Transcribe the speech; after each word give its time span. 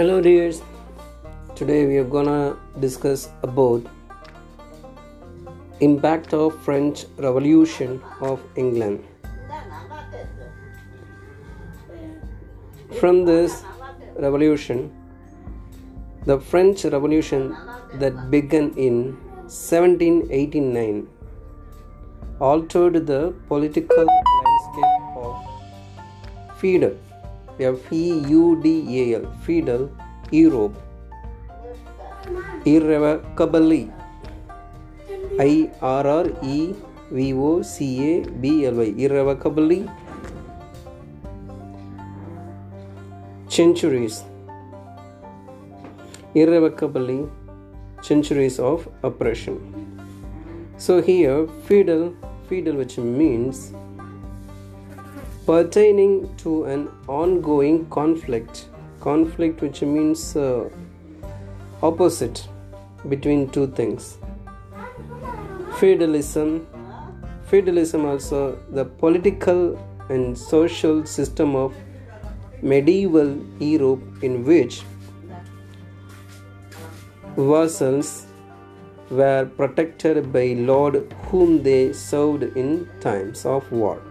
Hello 0.00 0.18
dears. 0.24 0.58
Today 1.54 1.84
we 1.86 1.96
are 1.98 2.08
gonna 2.12 2.56
discuss 2.82 3.28
about 3.42 3.82
impact 5.80 6.32
of 6.32 6.54
French 6.66 7.04
Revolution 7.18 8.00
of 8.22 8.40
England. 8.56 9.04
From 12.98 13.26
this 13.26 13.62
revolution, 14.16 14.90
the 16.24 16.40
French 16.40 16.86
Revolution 16.86 17.54
that 18.04 18.30
began 18.30 18.72
in 18.88 18.96
1789 19.50 21.06
altered 22.40 23.06
the 23.06 23.34
political 23.52 24.06
landscape 24.06 25.22
of 25.26 26.58
feudal 26.58 26.96
F-E-U-D-A-L 27.60 29.24
feudal 29.44 29.90
Europe. 30.30 30.74
Irrevocably. 32.64 33.90
I 35.38 35.70
R 35.80 36.06
R 36.06 36.26
E 36.42 36.74
V 37.10 37.32
O 37.34 37.62
C 37.62 37.84
A 38.12 38.20
B 38.22 38.66
L 38.66 38.74
Y. 38.74 38.94
Irrevocably. 38.96 39.88
Centuries. 43.48 44.24
Irrevocably. 46.34 47.26
Centuries 48.02 48.58
of 48.58 48.88
oppression. 49.02 49.58
So 50.76 51.02
here 51.02 51.46
feudal 51.66 52.14
feudal 52.48 52.76
which 52.76 52.96
means 52.98 53.72
pertaining 55.46 56.34
to 56.36 56.64
an 56.64 56.88
ongoing 57.08 57.86
conflict. 57.90 58.68
Conflict 59.00 59.60
which 59.62 59.82
means 59.82 60.36
uh, 60.36 60.68
opposite 61.82 62.46
between 63.08 63.48
two 63.48 63.66
things. 63.68 64.18
Feudalism. 65.78 66.66
Feudalism 67.46 68.04
also 68.04 68.58
the 68.70 68.84
political 68.84 69.78
and 70.08 70.36
social 70.36 71.06
system 71.06 71.54
of 71.54 71.74
medieval 72.62 73.30
europe 73.58 74.02
in 74.22 74.44
which 74.44 74.82
vassals 77.36 78.26
were 79.10 79.46
protected 79.56 80.30
by 80.32 80.46
lord 80.70 80.96
whom 81.28 81.62
they 81.62 81.92
served 81.92 82.42
in 82.62 82.88
times 83.00 83.46
of 83.46 83.70
war 83.72 84.02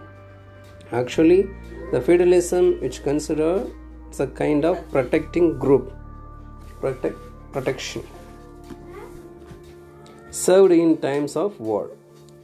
actually 0.92 1.48
the 1.92 2.00
feudalism 2.00 2.80
which 2.80 3.02
consider 3.02 3.66
it's 4.08 4.20
a 4.20 4.26
kind 4.26 4.64
of 4.64 4.78
protecting 4.90 5.58
group 5.58 5.92
protect 6.80 7.16
protection 7.52 8.02
served 10.30 10.72
in 10.72 10.96
times 10.98 11.36
of 11.36 11.58
war. 11.58 11.90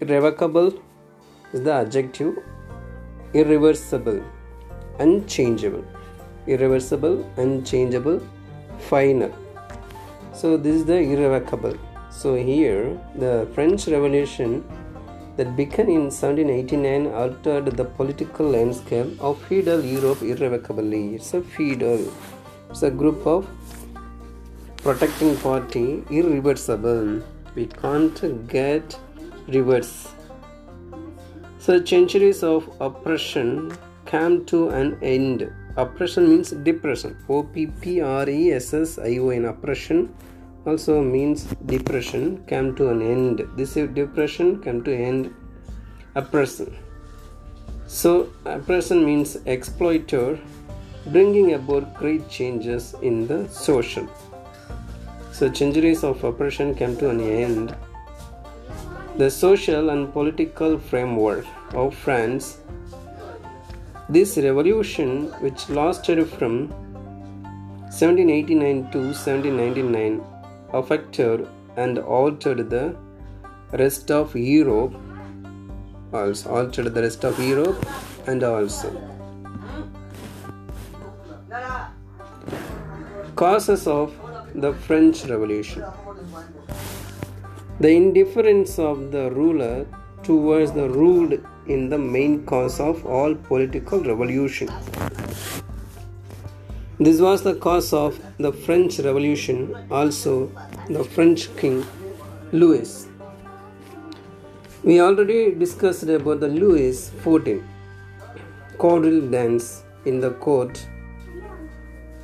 Irrevocable 0.00 0.74
is 1.52 1.62
the 1.62 1.72
adjective 1.72 2.36
irreversible 3.32 4.22
unchangeable. 4.98 5.84
Irreversible 6.46 7.30
unchangeable 7.36 8.20
final. 8.78 9.32
So 10.32 10.56
this 10.56 10.76
is 10.76 10.84
the 10.84 10.98
irrevocable. 10.98 11.76
So 12.10 12.34
here 12.34 12.98
the 13.14 13.48
french 13.54 13.86
revolution 13.86 14.64
that 15.36 15.54
began 15.56 15.88
in 15.88 16.04
1789 16.04 17.06
altered 17.12 17.66
the 17.76 17.84
political 17.84 18.48
landscape 18.48 19.20
of 19.20 19.40
feudal 19.42 19.84
Europe 19.84 20.22
irrevocably. 20.22 21.14
It's 21.16 21.34
a 21.34 21.42
feudal, 21.42 22.12
it's 22.70 22.82
a 22.82 22.90
group 22.90 23.26
of 23.26 23.46
protecting 24.78 25.36
party 25.36 26.04
irreversible. 26.10 27.22
We 27.54 27.66
can't 27.66 28.48
get 28.48 28.98
reverse. 29.48 30.08
So 31.58 31.84
centuries 31.84 32.42
of 32.42 32.68
oppression 32.80 33.76
came 34.06 34.44
to 34.46 34.68
an 34.68 34.98
end. 35.02 35.50
Oppression 35.76 36.28
means 36.30 36.50
depression. 36.50 37.16
O 37.28 37.42
P 37.42 37.66
P 37.66 38.00
R 38.00 38.28
E 38.28 38.52
S 38.52 38.72
S 38.72 38.98
I 38.98 39.18
O 39.18 39.28
N 39.30 39.46
oppression 39.46 40.14
also 40.66 41.02
means 41.02 41.44
depression 41.66 42.44
came 42.46 42.74
to 42.76 42.88
an 42.90 43.02
end. 43.02 43.48
This 43.56 43.74
depression 43.74 44.60
came 44.62 44.82
to 44.84 44.94
end. 44.94 45.34
Oppression 46.14 46.76
so 47.86 48.30
oppression 48.44 49.04
means 49.04 49.36
exploiter 49.46 50.40
bringing 51.06 51.54
about 51.54 51.94
great 51.94 52.28
changes 52.28 52.94
in 53.00 53.28
the 53.28 53.48
social. 53.48 54.08
So 55.32 55.52
centuries 55.52 56.02
of 56.02 56.24
oppression 56.24 56.74
came 56.74 56.96
to 56.96 57.10
an 57.10 57.20
end. 57.20 57.76
The 59.18 59.30
social 59.30 59.90
and 59.90 60.12
political 60.12 60.78
framework 60.78 61.46
of 61.74 61.94
france. 61.94 62.58
This 64.08 64.36
revolution 64.36 65.30
which 65.40 65.68
lasted 65.68 66.28
from 66.28 66.70
1789 67.90 68.90
to 68.90 68.98
1799 68.98 70.35
affected 70.78 71.48
and 71.76 71.98
altered 71.98 72.70
the 72.70 72.96
rest 73.72 74.10
of 74.10 74.34
Europe 74.34 74.94
also 76.12 76.50
altered 76.50 76.94
the 76.94 77.02
rest 77.02 77.24
of 77.24 77.38
Europe 77.38 77.84
and 78.26 78.42
also. 78.42 78.90
Causes 83.34 83.86
of 83.86 84.14
the 84.54 84.72
French 84.72 85.24
Revolution. 85.24 85.84
The 87.80 87.90
indifference 87.90 88.78
of 88.78 89.12
the 89.12 89.30
ruler 89.30 89.86
towards 90.22 90.72
the 90.72 90.88
ruled 90.88 91.34
in 91.66 91.90
the 91.90 91.98
main 91.98 92.46
cause 92.46 92.80
of 92.80 93.04
all 93.04 93.34
political 93.34 94.02
revolution 94.02 94.68
this 96.98 97.20
was 97.20 97.42
the 97.42 97.54
cause 97.54 97.92
of 97.92 98.18
the 98.38 98.52
French 98.52 98.98
Revolution, 98.98 99.76
also 99.90 100.50
the 100.88 101.04
French 101.04 101.54
King 101.56 101.84
Louis. 102.52 103.06
We 104.82 105.00
already 105.00 105.54
discussed 105.54 106.04
about 106.04 106.40
the 106.40 106.48
Louis 106.48 107.10
XIV 107.22 107.62
quadrille 108.78 109.30
dance 109.30 109.82
in 110.04 110.20
the 110.20 110.30
court. 110.30 110.86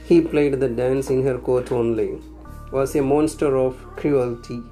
He 0.04 0.20
played 0.20 0.58
the 0.60 0.68
dance 0.68 1.10
in 1.10 1.22
her 1.24 1.38
court 1.38 1.70
only. 1.70 2.20
Was 2.70 2.94
a 2.96 3.02
monster 3.02 3.56
of 3.56 3.76
cruelty. 3.96 4.62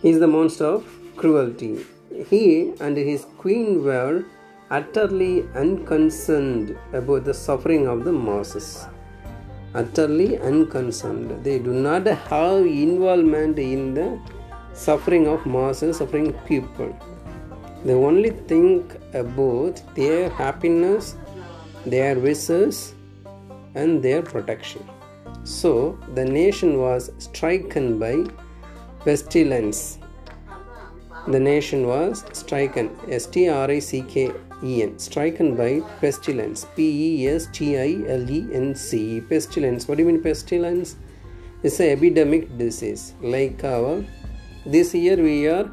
He 0.00 0.10
is 0.10 0.20
the 0.20 0.26
monster 0.26 0.64
of 0.66 0.86
cruelty. 1.16 1.84
He 2.30 2.72
and 2.80 2.96
his 2.96 3.26
queen 3.38 3.84
were 3.84 4.24
utterly 4.76 5.46
unconcerned 5.54 6.76
about 6.94 7.24
the 7.24 7.34
suffering 7.34 7.86
of 7.86 8.04
the 8.04 8.12
masses. 8.12 8.86
Utterly 9.74 10.38
unconcerned. 10.38 11.44
They 11.44 11.58
do 11.58 11.72
not 11.74 12.06
have 12.06 12.66
involvement 12.66 13.58
in 13.58 13.92
the 13.92 14.18
suffering 14.72 15.26
of 15.26 15.44
masses, 15.44 15.98
suffering 15.98 16.32
people. 16.46 16.90
They 17.84 17.92
only 17.92 18.30
think 18.52 18.94
about 19.12 19.82
their 19.94 20.30
happiness, 20.30 21.16
their 21.84 22.18
wishes, 22.18 22.94
and 23.74 24.02
their 24.02 24.22
protection. 24.22 24.88
So 25.44 25.98
the 26.14 26.24
nation 26.24 26.78
was 26.78 27.10
stricken 27.18 27.98
by 27.98 28.24
pestilence. 29.04 29.98
The 31.28 31.40
nation 31.40 31.86
was 31.86 32.24
stricken. 32.32 32.90
S 33.08 33.26
T 33.26 33.48
R 33.48 33.70
I 33.70 33.78
C 33.78 34.02
K 34.02 34.32
en 34.62 34.98
stricken 34.98 35.56
by 35.56 35.82
pestilence. 36.00 36.66
P 36.76 36.80
e 36.80 37.28
s 37.28 37.48
t 37.52 37.76
i 37.76 38.04
l 38.06 38.30
e 38.30 38.40
n 38.52 38.74
c. 38.74 39.20
Pestilence. 39.28 39.88
What 39.88 39.96
do 39.96 40.04
you 40.04 40.08
mean 40.10 40.22
pestilence? 40.22 40.96
It's 41.62 41.80
an 41.80 41.90
epidemic 41.96 42.56
disease. 42.58 43.14
Like 43.22 43.64
our 43.64 44.04
this 44.64 44.94
year 44.94 45.16
we 45.16 45.48
are 45.48 45.68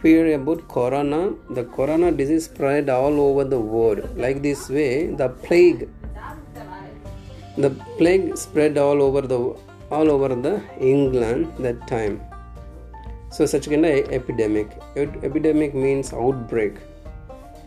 fearing 0.00 0.34
about 0.40 0.68
corona. 0.68 1.32
The 1.50 1.64
corona 1.64 2.10
disease 2.10 2.44
spread 2.46 2.88
all 2.88 3.20
over 3.20 3.44
the 3.44 3.58
world. 3.58 4.02
Like 4.16 4.42
this 4.42 4.68
way 4.68 5.06
the 5.06 5.28
plague 5.28 5.88
the 7.56 7.70
plague 7.98 8.36
spread 8.36 8.78
all 8.78 9.02
over 9.02 9.22
the 9.32 9.40
all 9.90 10.10
over 10.10 10.28
the 10.34 10.62
england 10.80 11.52
that 11.58 11.86
time. 11.86 12.20
So 13.30 13.46
such 13.46 13.68
kind 13.68 13.86
of 13.86 14.10
epidemic. 14.10 14.68
Epidemic 14.96 15.74
means 15.74 16.12
outbreak 16.12 16.74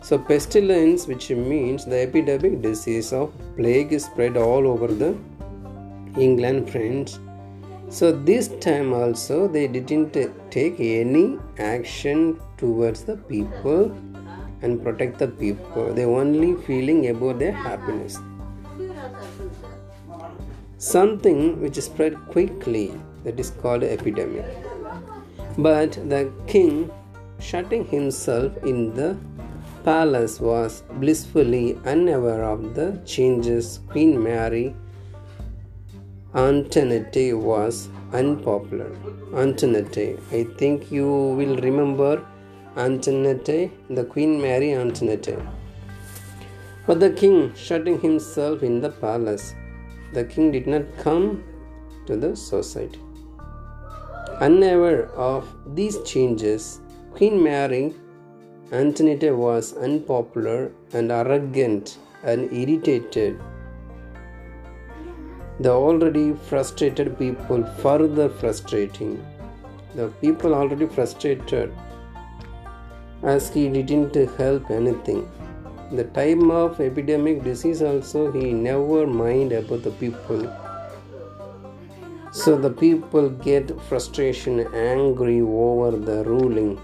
so, 0.06 0.16
pestilence, 0.16 1.08
which 1.08 1.30
means 1.30 1.84
the 1.84 1.98
epidemic 2.02 2.62
disease 2.62 3.12
of 3.12 3.32
plague, 3.56 3.98
spread 3.98 4.36
all 4.36 4.68
over 4.72 4.86
the 4.86 5.16
England, 6.16 6.70
France. 6.70 7.18
So, 7.88 8.12
this 8.12 8.46
time 8.60 8.92
also 8.92 9.48
they 9.48 9.66
didn't 9.66 10.16
take 10.52 10.78
any 10.78 11.40
action 11.58 12.40
towards 12.56 13.02
the 13.02 13.16
people 13.16 13.90
and 14.62 14.80
protect 14.80 15.18
the 15.18 15.26
people. 15.26 15.92
They 15.92 16.04
only 16.04 16.54
feeling 16.68 17.08
about 17.08 17.40
their 17.40 17.56
happiness. 17.68 18.18
something 20.78 21.38
which 21.60 21.78
spread 21.84 22.16
quickly 22.32 22.92
that 23.24 23.40
is 23.40 23.50
called 23.62 23.82
epidemic. 23.82 24.44
But 25.58 25.92
the 26.10 26.20
king, 26.46 26.90
shutting 27.40 27.86
himself 27.86 28.56
in 28.72 28.94
the 28.94 29.16
palace, 29.86 30.40
was 30.40 30.82
blissfully 31.00 31.78
unaware 31.92 32.42
of 32.44 32.74
the 32.74 32.88
changes 33.12 33.66
Queen 33.90 34.12
Mary 34.20 34.74
Antoinette 36.34 37.36
was 37.48 37.88
unpopular. 38.12 38.90
Antoinette, 39.42 40.18
I 40.32 40.42
think 40.58 40.90
you 40.90 41.06
will 41.38 41.56
remember 41.66 42.26
Antoinette, 42.76 43.70
the 43.88 44.04
Queen 44.04 44.42
Mary 44.42 44.72
Antoinette. 44.72 45.38
But 46.86 46.98
the 46.98 47.10
king, 47.10 47.54
shutting 47.54 48.00
himself 48.00 48.64
in 48.64 48.80
the 48.80 48.90
palace, 48.90 49.54
the 50.12 50.24
king 50.24 50.50
did 50.50 50.66
not 50.66 50.84
come 50.98 51.44
to 52.06 52.16
the 52.16 52.34
society. 52.36 53.00
Unaware 54.40 55.06
of 55.12 55.46
these 55.76 56.02
changes, 56.02 56.80
Queen 57.14 57.42
Mary 57.42 57.94
Antoinette 58.72 59.32
was 59.32 59.76
unpopular 59.76 60.72
and 60.92 61.12
arrogant 61.12 61.98
and 62.24 62.52
irritated. 62.52 63.38
The 65.60 65.70
already 65.70 66.32
frustrated 66.32 67.16
people 67.16 67.62
further 67.80 68.28
frustrating. 68.28 69.24
The 69.94 70.08
people 70.20 70.52
already 70.52 70.86
frustrated 70.86 71.72
as 73.22 73.54
he 73.54 73.68
didn't 73.68 74.16
help 74.36 74.68
anything. 74.72 75.30
The 75.92 76.04
time 76.04 76.50
of 76.50 76.80
epidemic 76.80 77.44
disease 77.44 77.82
also 77.82 78.32
he 78.32 78.52
never 78.52 79.06
mind 79.06 79.52
about 79.52 79.84
the 79.84 79.92
people. 79.92 80.52
So 82.32 82.56
the 82.56 82.70
people 82.70 83.30
get 83.30 83.80
frustration, 83.82 84.66
angry 84.74 85.40
over 85.40 85.96
the 85.96 86.24
ruling 86.24 86.80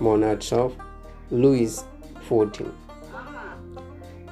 monarchs 0.00 0.52
of 0.52 0.76
Louis 1.30 1.84
XIV. 2.28 2.72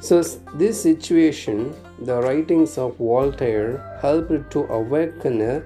So 0.01 0.23
this 0.55 0.81
situation, 0.83 1.75
the 2.01 2.21
writings 2.23 2.79
of 2.79 2.97
Voltaire 2.99 3.99
helped 4.01 4.51
to 4.53 4.65
awaken 4.67 5.41
a 5.41 5.63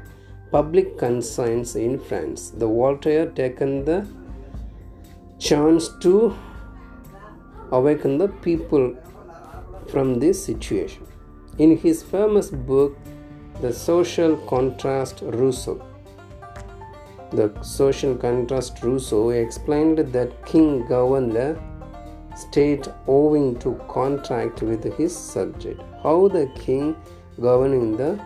public 0.50 0.98
conscience 0.98 1.76
in 1.76 1.98
France. 1.98 2.50
The 2.50 2.66
Voltaire 2.66 3.26
taken 3.26 3.84
the 3.84 4.06
chance 5.38 5.88
to 6.00 6.34
awaken 7.70 8.18
the 8.18 8.28
people 8.28 8.96
from 9.90 10.18
this 10.18 10.42
situation. 10.42 11.06
In 11.58 11.76
his 11.76 12.02
famous 12.02 12.50
book, 12.50 12.96
The 13.60 13.72
Social 13.72 14.36
Contrast 14.48 15.20
Rousseau, 15.22 15.84
the 17.32 17.50
social 17.62 18.14
contrast 18.14 18.82
Rousseau 18.82 19.30
explained 19.30 19.98
that 19.98 20.44
king 20.46 20.86
governed 20.86 21.32
the 21.32 21.58
state 22.36 22.88
owing 23.06 23.58
to 23.60 23.74
contract 23.88 24.62
with 24.62 24.84
his 24.96 25.16
subject. 25.16 25.80
How 26.02 26.28
the 26.28 26.46
king 26.54 26.96
governing 27.40 27.96
the 27.96 28.20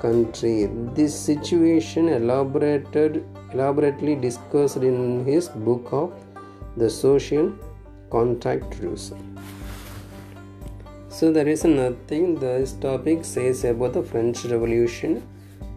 country. 0.00 0.68
This 0.94 1.18
situation 1.18 2.08
elaborated 2.08 3.24
elaborately 3.52 4.14
discussed 4.14 4.76
in 4.76 5.24
his 5.24 5.48
book 5.48 5.88
of 5.92 6.12
the 6.76 6.88
social 6.88 7.52
contract 8.10 8.78
rules. 8.80 9.12
So 11.08 11.32
there 11.32 11.48
is 11.48 11.64
nothing 11.64 12.36
this 12.36 12.72
topic 12.74 13.24
says 13.24 13.64
about 13.64 13.94
the 13.94 14.02
French 14.02 14.44
Revolution. 14.44 15.22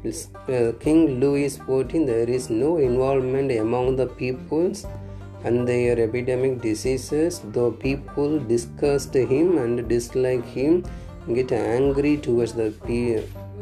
Uh, 0.04 0.72
King 0.80 1.20
Louis 1.20 1.60
XIV, 1.60 2.08
there 2.08 2.28
is 2.28 2.50
no 2.50 2.78
involvement 2.78 3.52
among 3.52 3.96
the 3.96 4.08
peoples 4.08 4.88
and 5.44 5.68
their 5.68 6.00
epidemic 6.00 6.60
diseases, 6.60 7.42
though 7.52 7.72
people 7.72 8.40
disgust 8.40 9.14
him 9.14 9.60
and 9.60 9.88
dislike 9.88 10.44
him, 10.46 10.84
get 11.36 11.52
angry 11.52 12.18
towards 12.18 12.54
the 12.54 12.72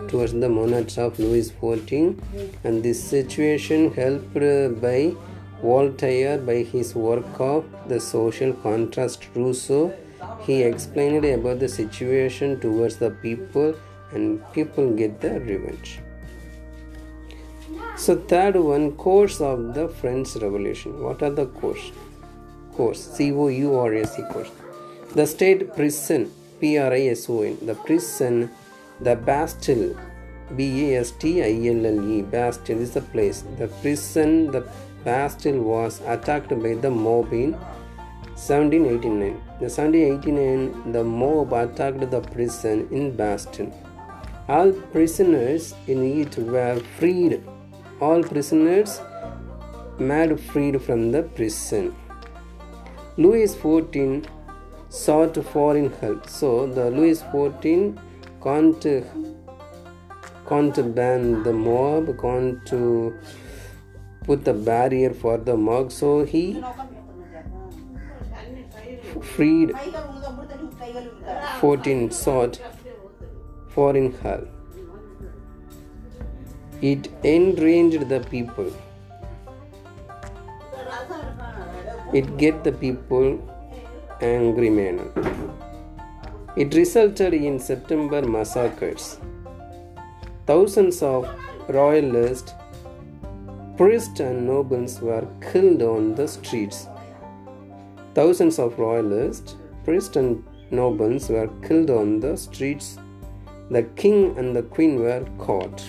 towards 0.07 0.31
the 0.31 0.47
monarchs 0.47 0.97
of 0.97 1.19
Louis 1.19 1.51
XIV, 1.51 2.17
and 2.63 2.81
this 2.81 3.03
situation 3.03 3.91
helped 3.91 4.33
by 4.81 5.13
Voltaire 5.61 6.37
by 6.37 6.63
his 6.63 6.95
work 6.95 7.37
of 7.37 7.65
The 7.89 7.99
Social 7.99 8.53
Contrast 8.53 9.27
Rousseau. 9.35 9.93
He 10.39 10.63
explained 10.63 11.25
about 11.25 11.59
the 11.59 11.67
situation 11.67 12.61
towards 12.61 12.95
the 12.95 13.11
people 13.11 13.75
and 14.13 14.41
people 14.53 14.93
get 14.95 15.19
the 15.19 15.41
revenge. 15.41 15.99
So 17.97 18.15
third 18.15 18.55
one, 18.55 18.93
course 18.93 19.41
of 19.41 19.73
the 19.73 19.87
French 19.87 20.35
Revolution. 20.35 21.03
What 21.03 21.21
are 21.21 21.29
the 21.29 21.47
course? 21.47 21.91
Course, 22.75 23.03
C-O-U-R-S-E 23.15 24.23
course. 24.31 24.51
The 25.13 25.27
state 25.27 25.75
prison, 25.75 26.31
P-R-I-S-O-N. 26.61 27.57
The 27.65 27.75
prison, 27.75 28.49
the 29.01 29.15
Bastille, 29.15 29.97
B-A-S-T-I-L-L-E. 30.55 32.21
Bastille 32.21 32.79
is 32.79 32.91
the 32.93 33.01
place. 33.01 33.43
The 33.57 33.67
prison, 33.67 34.51
the 34.51 34.65
Bastille 35.03 35.61
was 35.61 36.01
attacked 36.01 36.49
by 36.49 36.75
the 36.75 36.89
mob 36.89 37.33
in 37.33 37.53
1789. 38.39 39.27
In 39.27 39.69
1789, 39.69 40.91
the 40.93 41.03
mob 41.03 41.51
attacked 41.53 42.09
the 42.09 42.21
prison 42.21 42.87
in 42.91 43.15
Bastille. 43.15 43.73
All 44.47 44.71
prisoners 44.71 45.75
in 45.87 46.03
it 46.21 46.37
were 46.37 46.79
freed. 46.97 47.43
All 48.01 48.23
prisoners 48.23 49.01
made 49.97 50.39
freed 50.39 50.81
from 50.81 51.11
the 51.11 51.23
prison. 51.23 51.93
Louis 53.17 53.53
XIV 53.53 54.25
sought 54.87 55.35
foreign 55.45 55.91
help. 55.99 56.29
So 56.29 56.65
the 56.65 56.89
Louis 56.89 57.21
XIV 57.21 57.99
can't 58.41 58.81
can't 60.47 60.95
ban 60.95 61.43
the 61.43 61.53
mob, 61.53 62.17
can't 62.21 62.65
to 62.67 63.13
put 64.23 64.45
the 64.45 64.53
barrier 64.53 65.13
for 65.13 65.37
the 65.37 65.57
mob. 65.57 65.91
So 65.91 66.23
he 66.23 66.63
freed 69.21 69.71
14 71.59 72.11
sought 72.11 72.61
foreign 73.69 74.13
help. 74.19 74.58
It 76.81 77.09
enraged 77.23 78.07
the 78.07 78.21
people. 78.21 78.71
It 82.13 82.37
get 82.37 82.63
the 82.63 82.71
people 82.71 83.37
angry 84.21 84.69
manner. 84.69 85.09
It 86.55 86.73
resulted 86.73 87.33
in 87.33 87.59
September 87.59 88.21
massacres. 88.21 89.19
Thousands 90.47 91.03
of 91.03 91.29
royalists, 91.67 92.53
priests, 93.75 94.21
and 94.21 94.47
nobles 94.47 95.01
were 95.01 95.27
killed 95.51 95.81
on 95.81 96.15
the 96.15 96.29
streets. 96.29 96.87
Thousands 98.15 98.57
of 98.57 98.79
royalists, 98.79 99.57
priests, 99.83 100.15
and 100.15 100.45
nobles 100.71 101.29
were 101.29 101.49
killed 101.67 101.89
on 101.89 102.21
the 102.21 102.37
streets. 102.37 102.97
The 103.69 103.83
king 103.83 104.37
and 104.37 104.55
the 104.55 104.63
queen 104.63 104.99
were 104.99 105.25
caught. 105.37 105.83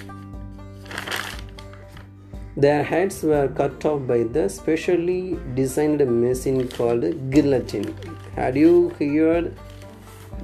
Their 2.57 2.83
heads 2.83 3.23
were 3.23 3.49
cut 3.49 3.85
off 3.85 4.07
by 4.07 4.25
the 4.25 4.49
specially 4.49 5.39
designed 5.55 6.01
machine 6.23 6.69
called 6.69 7.31
guillotine. 7.31 7.95
Had 8.35 8.57
you 8.57 8.89
heard 8.99 9.55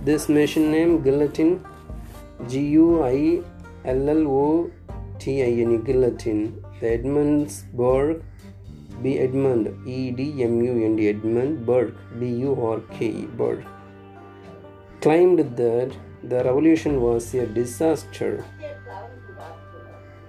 this 0.04 0.28
machine 0.28 0.70
name 0.70 1.02
guillotine? 1.02 1.64
G 2.48 2.60
U 2.76 3.02
I 3.02 3.42
L 3.84 4.08
L 4.08 4.28
O 4.28 4.70
T 5.18 5.42
I 5.42 5.60
N 5.62 5.82
guillotine. 5.82 6.62
The 6.80 6.92
Edmund 6.92 7.52
Burke 7.74 8.22
B. 9.02 9.18
Edmund 9.18 9.86
E 9.86 10.10
D 10.12 10.42
M 10.44 10.62
U 10.62 10.72
N 10.84 10.96
D 10.96 11.08
Edmund 11.08 11.66
Burke 11.66 11.96
B 12.20 12.28
U 12.28 12.54
R 12.64 12.80
K 12.96 13.06
E 13.06 13.26
Burke 13.36 13.64
claimed 15.00 15.40
that 15.56 15.92
the 16.22 16.44
revolution 16.44 17.00
was 17.00 17.34
a 17.34 17.46
disaster, 17.46 18.44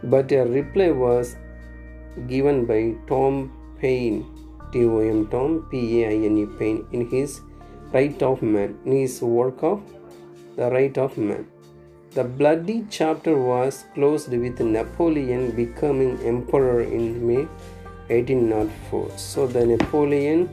but 0.04 0.32
a 0.32 0.44
reply 0.46 0.92
was 0.92 1.36
given 2.28 2.66
by 2.66 2.96
Tom 3.08 3.52
Paine, 3.80 4.26
T 4.72 4.86
O 4.86 5.00
M 5.00 5.28
Tom 5.28 5.68
P 5.70 6.04
A 6.04 6.10
I 6.10 6.16
N 6.32 6.38
E 6.38 6.84
in 6.92 7.10
his 7.10 7.42
Right 7.94 8.22
of 8.22 8.42
Man, 8.42 8.78
in 8.86 8.94
his 8.94 9.22
work 9.22 9.64
of 9.64 9.82
The 10.56 10.70
Right 10.70 10.98
of 10.98 11.18
Man. 11.18 11.48
The 12.12 12.24
bloody 12.24 12.86
chapter 12.90 13.38
was 13.38 13.86
closed 13.94 14.30
with 14.32 14.60
Napoleon 14.60 15.52
becoming 15.52 16.20
emperor 16.24 16.82
in 16.82 17.26
May 17.28 17.46
1804. 18.10 19.12
So 19.18 19.46
the 19.46 19.66
Napoleon 19.66 20.50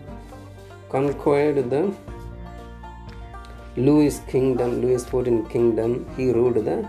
conquered 0.91 1.71
the 1.71 1.95
Louis 3.77 4.21
kingdom, 4.29 4.81
Louis 4.83 5.05
XIV 5.05 5.51
kingdom. 5.51 6.07
He 6.17 6.31
ruled 6.31 6.65
the 6.65 6.89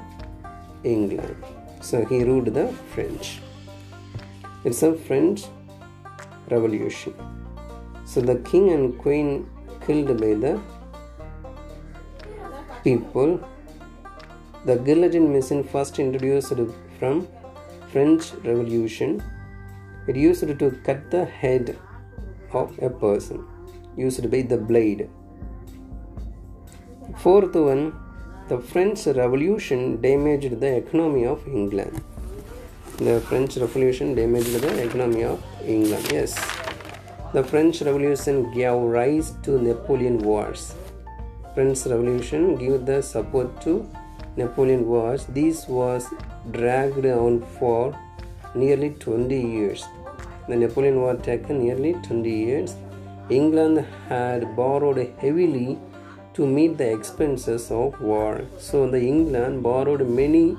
England. 0.83 1.35
So 1.81 2.05
he 2.05 2.23
ruled 2.23 2.53
the 2.53 2.67
French. 2.93 3.39
It's 4.67 4.81
a 4.81 4.95
French 4.95 5.43
revolution. 6.49 7.13
So 8.03 8.19
the 8.19 8.37
king 8.37 8.71
and 8.71 8.97
queen 8.97 9.47
killed 9.85 10.07
by 10.19 10.33
the 10.43 10.59
people. 12.83 13.39
The 14.65 14.77
guillotine 14.77 15.31
machine 15.31 15.63
first 15.63 15.99
introduced 15.99 16.53
from 16.97 17.27
French 17.91 18.33
Revolution. 18.43 19.21
It 20.07 20.15
used 20.15 20.47
to 20.61 20.71
cut 20.83 21.11
the 21.11 21.25
head 21.25 21.77
of 22.51 22.75
a 22.81 22.89
person, 22.89 23.45
used 23.95 24.31
by 24.31 24.41
the 24.41 24.57
blade. 24.57 25.07
Fourth 27.17 27.53
one, 27.53 27.93
the 28.47 28.57
French 28.57 29.05
Revolution 29.05 30.01
damaged 30.01 30.59
the 30.59 30.77
economy 30.77 31.27
of 31.27 31.47
England. 31.47 32.01
The 32.97 33.19
French 33.19 33.57
Revolution 33.57 34.15
damaged 34.15 34.61
the 34.61 34.83
economy 34.85 35.25
of 35.25 35.43
England. 35.67 36.09
Yes. 36.13 36.33
The 37.33 37.43
French 37.43 37.81
Revolution 37.81 38.53
gave 38.53 38.71
rise 38.71 39.33
to 39.43 39.61
Napoleon 39.61 40.19
Wars. 40.19 40.73
French 41.53 41.85
Revolution 41.85 42.55
gave 42.55 42.85
the 42.85 43.01
support 43.01 43.59
to 43.63 43.85
Napoleon 44.37 44.87
Wars. 44.87 45.25
This 45.25 45.67
was 45.67 46.07
dragged 46.51 47.05
on 47.05 47.41
for 47.59 47.93
nearly 48.55 48.91
20 48.91 49.41
years. 49.41 49.83
The 50.47 50.55
Napoleon 50.55 51.01
War 51.01 51.15
taken 51.15 51.59
nearly 51.65 51.95
20 51.95 52.29
years. 52.29 52.75
England 53.29 53.85
had 54.07 54.55
borrowed 54.55 55.05
heavily 55.19 55.77
to 56.33 56.47
meet 56.47 56.77
the 56.77 56.93
expenses 56.93 57.71
of 57.71 57.99
war. 57.99 58.43
So 58.57 58.89
the 58.89 59.01
England 59.01 59.63
borrowed 59.63 60.07
many 60.07 60.57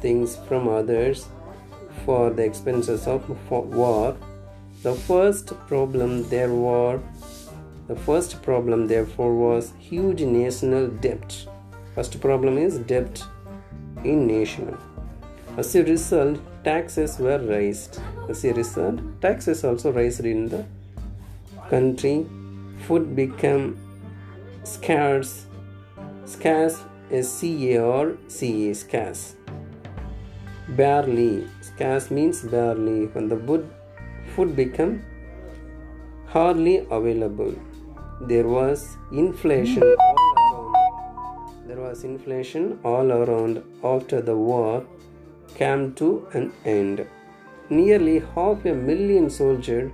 things 0.00 0.36
from 0.46 0.68
others 0.68 1.26
for 2.04 2.30
the 2.30 2.44
expenses 2.44 3.06
of 3.06 3.28
war. 3.50 4.16
The 4.82 4.94
first 4.94 5.54
problem 5.66 6.28
there 6.28 6.52
were 6.52 7.00
the 7.86 7.96
first 7.96 8.42
problem 8.42 8.86
therefore 8.86 9.34
was 9.34 9.74
huge 9.78 10.22
national 10.22 10.86
debt. 10.88 11.46
First 11.94 12.18
problem 12.18 12.56
is 12.56 12.78
debt 12.78 13.22
in 14.02 14.26
national. 14.26 14.78
As 15.58 15.74
a 15.76 15.84
result, 15.84 16.40
taxes 16.64 17.18
were 17.18 17.38
raised. 17.38 18.00
As 18.28 18.42
a 18.44 18.54
result, 18.54 19.00
taxes 19.20 19.64
also 19.64 19.92
raised 19.92 20.24
in 20.24 20.48
the 20.48 20.64
country. 21.68 22.26
Food 22.86 23.14
became 23.14 23.76
scarce. 24.64 25.44
Scarce 26.24 26.80
is 27.10 27.30
scarce. 28.74 29.36
Barely 30.70 31.46
scarce 31.74 32.10
means 32.10 32.42
barely. 32.42 33.06
When 33.06 33.28
the 33.28 33.36
food, 33.36 33.70
food 34.34 34.56
became 34.56 35.04
hardly 36.26 36.86
available 36.90 37.54
there 38.20 38.46
was 38.46 38.96
inflation 39.12 39.82
all 39.82 40.16
around. 40.38 41.66
There 41.66 41.80
was 41.80 42.04
inflation 42.04 42.78
all 42.84 43.10
around 43.12 43.62
after 43.82 44.20
the 44.22 44.36
war 44.36 44.86
came 45.56 45.94
to 45.94 46.26
an 46.32 46.52
end. 46.64 47.06
Nearly 47.70 48.20
half 48.34 48.64
a 48.64 48.72
million 48.72 49.28
soldiers 49.28 49.90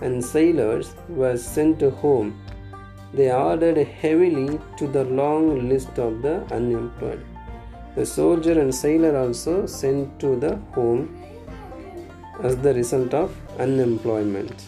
and 0.00 0.24
sailors 0.24 0.94
were 1.08 1.36
sent 1.36 1.80
home. 1.80 2.38
They 3.12 3.30
added 3.30 3.78
heavily 3.78 4.60
to 4.76 4.86
the 4.86 5.04
long 5.04 5.68
list 5.68 5.98
of 5.98 6.20
the 6.22 6.44
unemployed 6.52 7.24
the 7.96 8.04
soldier 8.04 8.60
and 8.60 8.74
sailor 8.74 9.16
also 9.16 9.66
sent 9.66 10.18
to 10.20 10.36
the 10.36 10.56
home 10.76 11.02
as 12.42 12.56
the 12.56 12.74
result 12.74 13.14
of 13.14 13.34
unemployment 13.58 14.66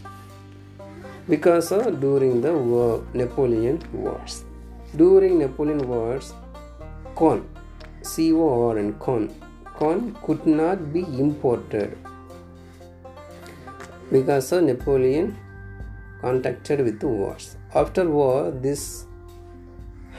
because 1.28 1.73
of 1.73 2.00
during 2.00 2.40
the 2.40 2.52
war, 2.56 3.04
Napoleon 3.12 3.83
Wars. 3.92 4.45
During 4.95 5.40
Napoleon 5.40 5.88
Wars, 5.88 6.33
corn, 7.16 7.49
C-O-R 8.02 8.78
and 8.78 8.97
corn, 9.00 9.35
corn 9.75 10.16
could 10.23 10.47
not 10.47 10.92
be 10.92 11.00
imported 11.00 11.99
because 14.12 14.52
of 14.52 14.62
Napoleon 14.62 15.37
contacted 16.21 16.80
with 16.80 17.00
the 17.00 17.09
wars. 17.09 17.56
After 17.75 18.09
war, 18.09 18.52
this 18.52 19.06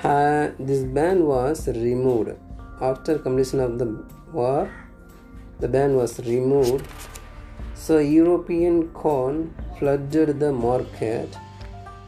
ha- 0.01 0.51
this 0.59 0.83
ban 0.83 1.25
was 1.25 1.67
removed 1.69 2.35
after 2.81 3.17
completion 3.19 3.59
of 3.59 3.77
the 3.79 3.87
war 4.31 4.69
the 5.59 5.67
ban 5.67 5.95
was 5.95 6.19
removed. 6.19 6.87
So 7.73 7.97
european 7.97 8.89
corn 8.89 9.53
flooded 9.77 10.39
the 10.39 10.51
market. 10.51 11.37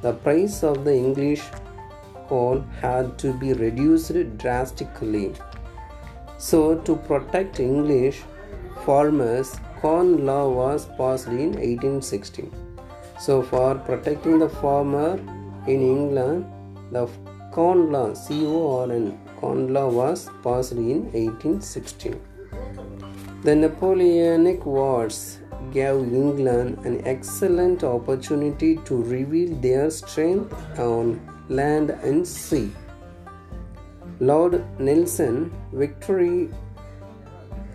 The 0.01 0.13
price 0.13 0.63
of 0.63 0.83
the 0.85 0.95
english 0.95 1.43
corn 2.27 2.63
had 2.81 3.17
to 3.19 3.33
be 3.33 3.53
reduced 3.53 4.37
drastically. 4.37 5.33
So 6.37 6.75
to 6.89 6.95
protect 6.95 7.59
english 7.59 8.21
farmers 8.85 9.59
corn 9.81 10.25
law 10.25 10.49
was 10.49 10.85
passed 10.97 11.27
in 11.27 11.51
1816 11.53 12.51
so 13.19 13.41
for 13.41 13.75
protecting 13.75 14.39
the 14.39 14.49
farmer 14.61 15.11
in 15.73 15.81
england 15.81 16.45
the 16.91 17.03
corn 17.55 17.91
law 17.91 18.13
c-o-r-n 18.13 19.05
Corn 19.11 19.28
Law 19.41 19.89
was 19.89 20.29
passed 20.43 20.73
in 20.73 21.03
1816. 21.11 22.19
The 23.43 23.55
Napoleonic 23.55 24.65
Wars 24.65 25.39
gave 25.71 25.95
England 25.95 26.79
an 26.85 27.01
excellent 27.05 27.83
opportunity 27.83 28.77
to 28.85 29.01
reveal 29.01 29.55
their 29.55 29.89
strength 29.89 30.53
on 30.79 31.19
land 31.47 31.91
and 31.91 32.27
sea. 32.27 32.71
Lord 34.19 34.65
Nelson 34.79 35.51
victory 35.71 36.49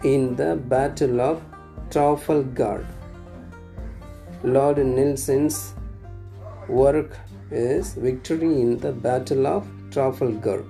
in 0.03 0.37
the 0.37 0.57
Battle 0.57 1.21
of 1.21 1.43
Trafalgar. 1.91 2.87
Lord 4.43 4.79
Nelson's 4.79 5.75
work 6.69 7.17
is 7.51 7.95
victory 7.95 8.61
in 8.61 8.79
the 8.79 8.93
Battle 8.93 9.47
of 9.47 9.67
Trafalgar. 9.91 10.65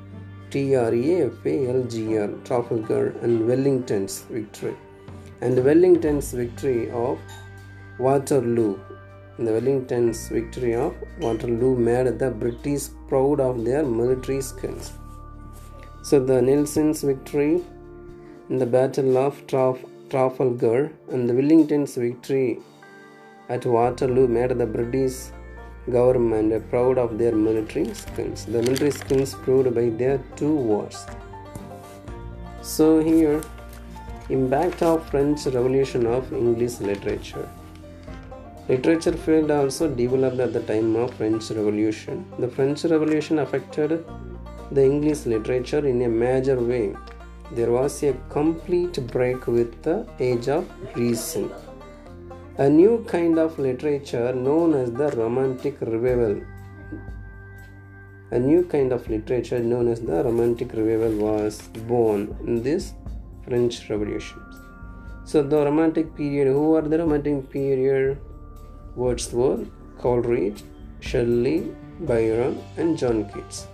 T-R-A-F-A-L-G-R, 0.54 2.28
Trafalgar 2.44 3.06
and 3.22 3.44
Wellington's 3.48 4.20
victory. 4.30 4.76
And 5.40 5.64
Wellington's 5.64 6.32
victory 6.32 6.90
of 6.92 7.18
Waterloo. 7.98 8.78
The 9.36 9.52
Wellington's 9.56 10.28
victory 10.28 10.76
of 10.76 10.94
Waterloo 11.18 11.74
made 11.76 12.20
the 12.20 12.30
British 12.30 12.84
proud 13.08 13.40
of 13.40 13.64
their 13.64 13.82
military 13.82 14.40
skills. 14.40 14.92
So 16.04 16.24
the 16.24 16.40
Nelson's 16.40 17.02
victory 17.02 17.60
in 18.48 18.58
the 18.58 18.66
Battle 18.66 19.18
of 19.18 19.44
Traf- 19.48 19.84
Trafalgar 20.08 20.92
and 21.10 21.28
the 21.28 21.34
Wellington's 21.34 21.96
victory 21.96 22.60
at 23.48 23.66
Waterloo 23.66 24.28
made 24.28 24.50
the 24.50 24.66
British 24.66 25.16
government 25.90 26.52
are 26.52 26.60
proud 26.60 26.98
of 26.98 27.18
their 27.18 27.34
military 27.34 27.92
skills. 27.94 28.44
The 28.44 28.62
military 28.62 28.90
skills 28.90 29.34
proved 29.34 29.74
by 29.74 29.90
their 29.90 30.18
two 30.36 30.54
wars. 30.54 31.06
So 32.62 33.00
here, 33.00 33.42
impact 34.30 34.82
of 34.82 35.08
French 35.10 35.46
Revolution 35.46 36.06
of 36.06 36.32
English 36.32 36.80
literature. 36.80 37.48
Literature 38.68 39.12
field 39.12 39.50
also 39.50 39.94
developed 39.94 40.40
at 40.40 40.54
the 40.54 40.62
time 40.62 40.96
of 40.96 41.12
French 41.14 41.50
Revolution. 41.50 42.24
The 42.38 42.48
French 42.48 42.84
Revolution 42.84 43.38
affected 43.40 44.06
the 44.72 44.82
English 44.82 45.26
literature 45.26 45.86
in 45.86 46.00
a 46.02 46.08
major 46.08 46.58
way. 46.58 46.96
There 47.52 47.70
was 47.70 48.02
a 48.02 48.14
complete 48.30 49.06
break 49.08 49.46
with 49.46 49.82
the 49.82 50.06
age 50.18 50.48
of 50.48 50.66
reason 50.96 51.52
a 52.56 52.70
new 52.70 53.04
kind 53.08 53.36
of 53.36 53.58
literature 53.58 54.32
known 54.32 54.74
as 54.74 54.92
the 54.92 55.08
Romantic 55.16 55.80
Revival. 55.80 56.40
A 58.30 58.38
new 58.38 58.62
kind 58.62 58.92
of 58.92 59.08
literature 59.08 59.58
known 59.58 59.88
as 59.88 60.00
the 60.00 60.22
Romantic 60.22 60.72
Revival 60.72 61.16
was 61.18 61.60
born 61.88 62.36
in 62.46 62.62
this 62.62 62.92
French 63.44 63.90
Revolution. 63.90 64.40
So, 65.24 65.42
the 65.42 65.64
Romantic 65.64 66.14
period, 66.14 66.46
who 66.46 66.76
are 66.76 66.82
the 66.82 66.98
Romantic 66.98 67.50
period? 67.50 68.20
Wordsworth, 68.94 69.66
Coleridge, 69.98 70.62
Shelley, 71.00 71.74
Byron, 72.02 72.62
and 72.76 72.96
John 72.96 73.28
Keats. 73.30 73.66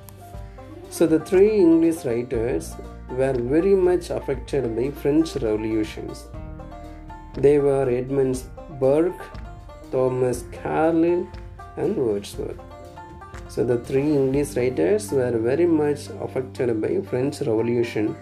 So, 0.88 1.06
the 1.06 1.20
three 1.20 1.58
English 1.58 2.06
writers 2.06 2.76
were 3.10 3.34
very 3.34 3.74
much 3.74 4.08
affected 4.08 4.74
by 4.74 4.90
French 4.90 5.36
revolutions. 5.36 6.28
They 7.34 7.58
were 7.58 7.86
Edmund 7.90 8.42
Burke, 8.80 9.22
Thomas 9.92 10.44
Carlyle, 10.62 11.28
and 11.76 11.96
Wordsworth. 11.96 12.58
So 13.48 13.64
the 13.64 13.78
three 13.78 14.10
English 14.16 14.56
writers 14.56 15.12
were 15.12 15.36
very 15.38 15.66
much 15.66 16.08
affected 16.20 16.80
by 16.80 17.00
French 17.10 17.40
Revolution 17.40 18.16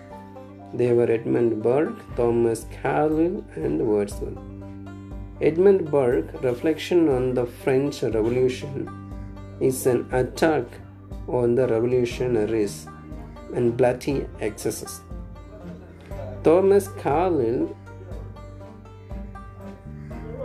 They 0.74 0.92
were 0.92 1.10
Edmund 1.10 1.62
Burke, 1.62 1.98
Thomas 2.14 2.66
Carlyle, 2.82 3.42
and 3.56 3.80
Wordsworth. 3.80 4.36
Edmund 5.40 5.90
Burke, 5.90 6.42
Reflection 6.42 7.08
on 7.08 7.32
the 7.32 7.46
French 7.46 8.02
Revolution, 8.02 8.86
is 9.60 9.86
an 9.86 10.06
attack 10.12 10.64
on 11.26 11.54
the 11.54 11.66
revolutionaries 11.68 12.86
and 13.54 13.76
bloody 13.76 14.26
excesses. 14.40 15.00
Thomas 16.44 16.88
Carlyle 16.98 17.74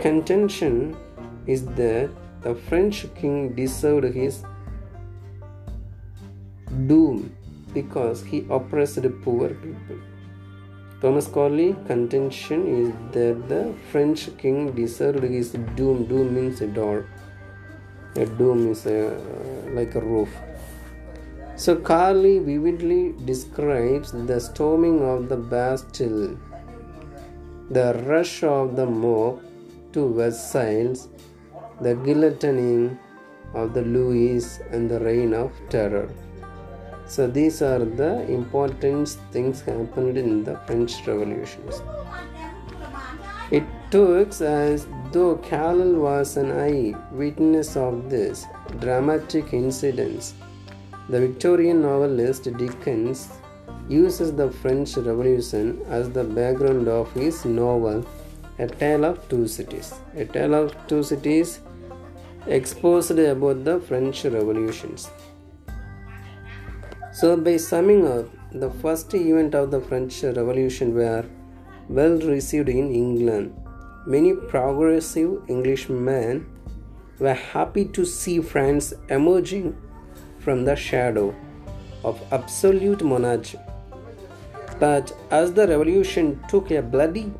contention 0.04 0.94
is 1.46 1.64
that 1.76 2.10
the 2.42 2.54
French 2.68 3.06
king 3.18 3.54
deserved 3.58 4.14
his 4.14 4.42
doom 6.88 7.34
because 7.72 8.22
he 8.22 8.40
oppressed 8.50 9.06
poor 9.22 9.48
people. 9.62 10.00
Thomas 11.00 11.26
Carlyle 11.36 11.78
contention 11.86 12.66
is 12.80 12.90
that 13.14 13.48
the 13.52 13.62
French 13.90 14.28
king 14.36 14.72
deserved 14.72 15.24
his 15.36 15.52
doom. 15.78 16.04
Doom 16.10 16.34
means 16.34 16.60
a 16.60 16.66
door. 16.66 17.06
A 18.16 18.26
doom 18.26 18.72
is 18.72 18.84
a, 18.84 18.98
like 19.72 19.94
a 19.94 20.00
roof. 20.00 20.28
So 21.56 21.76
Carlyle 21.76 22.44
vividly 22.50 23.14
describes 23.24 24.12
the 24.12 24.38
storming 24.38 25.02
of 25.02 25.30
the 25.30 25.38
Bastille, 25.38 26.38
the 27.70 27.88
rush 28.06 28.42
of 28.42 28.76
the 28.76 28.84
mob 28.84 29.42
to 29.94 30.12
Versailles, 30.14 31.08
the 31.80 31.94
guillotining 32.06 32.98
of 33.54 33.72
the 33.72 33.82
Louis, 33.82 34.60
and 34.70 34.90
the 34.90 35.00
reign 35.00 35.32
of 35.32 35.50
terror. 35.70 36.08
So 37.06 37.26
these 37.26 37.62
are 37.62 37.84
the 38.02 38.12
important 38.30 39.08
things 39.32 39.60
happened 39.62 40.18
in 40.18 40.44
the 40.44 40.56
French 40.66 41.06
revolutions. 41.06 41.82
It 43.50 43.64
took 43.90 44.40
as 44.40 44.86
though 45.12 45.36
Carlyle 45.36 46.00
was 46.08 46.36
an 46.36 46.50
eye 46.52 46.94
witness 47.12 47.76
of 47.76 48.10
this 48.10 48.46
dramatic 48.80 49.52
incidents 49.52 50.34
the 51.06 51.20
Victorian 51.20 51.82
novelist 51.82 52.44
Dickens 52.56 53.28
uses 53.90 54.32
the 54.32 54.50
French 54.50 54.96
Revolution 54.96 55.82
as 55.90 56.08
the 56.08 56.24
background 56.24 56.88
of 56.88 57.12
his 57.12 57.44
novel 57.44 58.06
A 58.56 58.68
Tale 58.68 59.04
of 59.04 59.28
Two 59.28 59.48
Cities. 59.48 59.94
A 60.14 60.24
Tale 60.24 60.54
of 60.54 60.76
Two 60.86 61.02
Cities 61.02 61.58
exposed 62.46 63.18
about 63.18 63.64
the 63.64 63.80
French 63.80 64.24
revolutions. 64.24 65.10
So, 67.12 67.36
by 67.36 67.56
summing 67.56 68.06
up, 68.06 68.26
the 68.52 68.70
first 68.70 69.12
event 69.12 69.56
of 69.56 69.72
the 69.72 69.80
French 69.80 70.22
Revolution 70.22 70.94
were 70.94 71.24
well 71.88 72.16
received 72.18 72.68
in 72.68 72.94
England. 72.94 73.52
Many 74.06 74.34
progressive 74.34 75.42
Englishmen 75.48 76.46
were 77.18 77.34
happy 77.34 77.86
to 77.86 78.04
see 78.04 78.40
France 78.40 78.94
emerging 79.08 79.76
from 80.38 80.64
the 80.64 80.76
shadow 80.76 81.34
of 82.04 82.20
absolute 82.30 83.02
monarchy. 83.02 83.58
But 84.78 85.12
as 85.32 85.52
the 85.52 85.66
revolution 85.66 86.40
took 86.48 86.70
a 86.70 86.82
bloody 86.82 87.32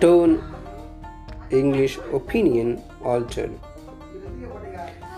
turn, 0.00 0.42
English 1.50 1.98
opinion 2.12 2.82
altered. 3.02 3.52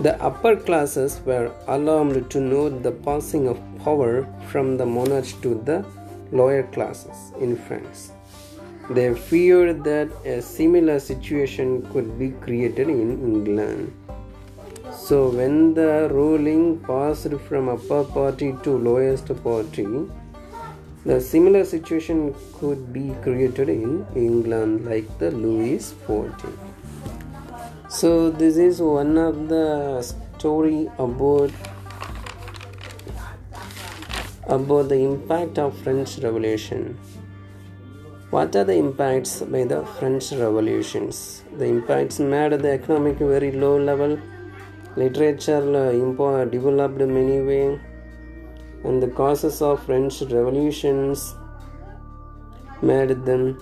The 0.00 0.20
upper 0.22 0.56
classes 0.56 1.20
were 1.24 1.50
alarmed 1.66 2.30
to 2.30 2.40
note 2.40 2.82
the 2.82 2.92
passing 2.92 3.48
of 3.48 3.58
power 3.82 4.26
from 4.48 4.76
the 4.76 4.84
monarch 4.84 5.26
to 5.42 5.54
the 5.54 5.84
lower 6.32 6.64
classes 6.64 7.32
in 7.40 7.56
France. 7.56 8.12
They 8.90 9.14
feared 9.14 9.84
that 9.84 10.08
a 10.24 10.42
similar 10.42 11.00
situation 11.00 11.88
could 11.92 12.18
be 12.18 12.30
created 12.30 12.88
in 12.88 13.10
England. 13.10 13.92
So 14.92 15.30
when 15.30 15.74
the 15.74 16.08
ruling 16.10 16.80
passed 16.80 17.32
from 17.48 17.68
upper 17.68 18.04
party 18.04 18.54
to 18.62 18.78
lowest 18.78 19.28
party, 19.42 19.86
the 21.08 21.20
similar 21.20 21.64
situation 21.64 22.34
could 22.54 22.92
be 22.92 23.14
created 23.22 23.68
in 23.68 24.04
England 24.16 24.84
like 24.84 25.06
the 25.20 25.30
Louis 25.30 25.78
XIV. 25.78 26.52
So 27.88 28.30
this 28.30 28.56
is 28.56 28.82
one 28.82 29.16
of 29.16 29.48
the 29.48 30.02
story 30.02 30.90
about 30.98 31.52
about 34.48 34.88
the 34.88 34.96
impact 34.96 35.58
of 35.58 35.78
French 35.84 36.18
Revolution. 36.18 36.98
What 38.30 38.56
are 38.56 38.64
the 38.64 38.74
impacts 38.74 39.42
by 39.42 39.62
the 39.62 39.84
French 39.98 40.32
revolutions? 40.32 41.44
The 41.56 41.66
impacts 41.66 42.18
made 42.18 42.52
the 42.52 42.72
economic 42.72 43.18
very 43.18 43.52
low 43.52 43.78
level 43.78 44.18
literature 44.96 45.62
uh, 45.84 46.44
developed 46.46 46.98
many 46.98 47.40
way 47.42 47.80
and 48.86 49.02
the 49.02 49.08
causes 49.08 49.60
of 49.60 49.84
french 49.84 50.20
revolutions 50.22 51.34
made 52.82 53.24
them 53.24 53.58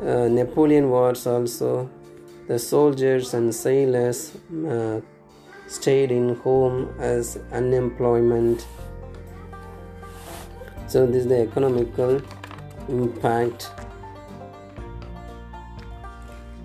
uh, 0.00 0.28
napoleon 0.28 0.90
wars 0.90 1.26
also. 1.26 1.90
The 2.46 2.58
soldiers 2.58 3.32
and 3.34 3.54
sailors 3.54 4.36
uh, 4.68 5.00
stayed 5.66 6.10
in 6.12 6.36
home 6.36 6.94
as 6.98 7.38
unemployment. 7.52 8.66
So 10.88 11.06
this 11.06 11.22
is 11.22 11.28
the 11.28 11.40
economical 11.40 12.20
impact. 12.88 13.70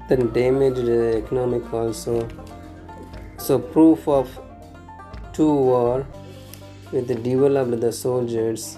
Then 0.10 0.34
damaged 0.34 0.90
economic 1.24 1.74
also. 1.74 2.28
So 3.38 3.58
proof 3.58 4.08
of 4.08 4.28
two 5.34 5.54
war 5.54 6.06
with 6.92 7.08
the 7.08 7.16
developed 7.16 7.80
the 7.82 7.92
soldiers 7.92 8.78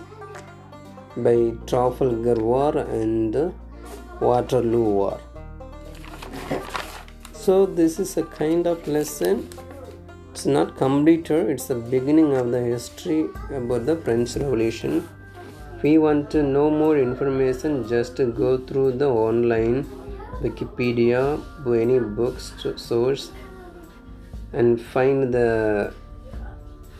by 1.17 1.53
Trafalgar 1.65 2.35
War 2.35 2.77
and 2.77 3.53
Waterloo 4.19 4.83
War. 4.83 5.19
So 7.33 7.65
this 7.65 7.99
is 7.99 8.17
a 8.17 8.23
kind 8.23 8.67
of 8.67 8.87
lesson. 8.87 9.49
It's 10.31 10.45
not 10.45 10.77
completed. 10.77 11.49
It's 11.49 11.65
the 11.65 11.75
beginning 11.75 12.35
of 12.35 12.51
the 12.51 12.61
history 12.61 13.25
about 13.49 13.85
the 13.85 13.97
French 13.97 14.35
Revolution. 14.35 15.07
If 15.75 15.83
we 15.83 15.97
want 15.97 16.29
to 16.31 16.43
know 16.43 16.69
more 16.69 16.97
information, 16.97 17.87
just 17.87 18.17
go 18.17 18.57
through 18.57 18.93
the 18.93 19.09
online 19.09 19.83
Wikipedia, 20.41 21.41
any 21.65 21.99
books 21.99 22.53
source 22.75 23.31
and 24.53 24.81
find 24.81 25.33
the 25.33 25.93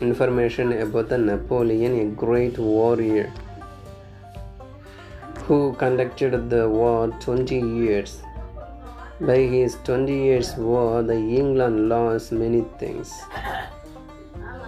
information 0.02 0.72
about 0.80 1.08
the 1.08 1.18
Napoleon, 1.18 1.98
a 2.00 2.04
great 2.22 2.58
warrior 2.58 3.32
who 5.46 5.74
conducted 5.74 6.50
the 6.50 6.68
war 6.68 7.08
20 7.20 7.58
years. 7.58 8.22
By 9.20 9.38
his 9.54 9.76
20 9.84 10.12
years 10.12 10.54
war, 10.56 11.02
the 11.02 11.14
England 11.14 11.88
lost 11.88 12.32
many 12.32 12.64
things. 12.78 13.12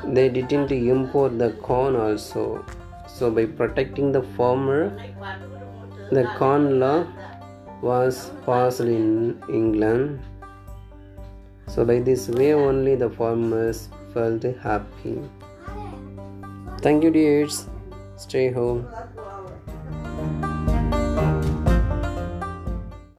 They 0.04 0.28
didn't 0.28 0.70
import 0.70 1.38
the 1.38 1.50
corn 1.68 1.96
also. 1.96 2.64
So 3.08 3.30
by 3.30 3.46
protecting 3.46 4.12
the 4.12 4.22
farmer, 4.36 4.96
the 6.10 6.24
corn 6.38 6.78
law 6.78 7.06
was 7.82 8.30
passed 8.46 8.80
in 8.80 9.42
England 9.48 10.20
so, 11.66 11.84
by 11.84 11.98
this 11.98 12.28
way, 12.28 12.52
only 12.54 12.94
the 12.94 13.10
farmers 13.10 13.88
felt 14.14 14.44
happy. 14.62 15.18
Thank 16.80 17.02
you, 17.02 17.10
dears. 17.10 17.66
Stay 18.16 18.50
home. 18.50 18.86